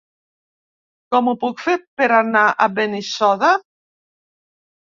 Com 1.15 1.29
ho 1.29 1.35
puc 1.43 1.61
fer 1.65 1.75
per 2.01 2.07
anar 2.21 2.43
a 2.49 2.69
Benissoda? 2.79 3.55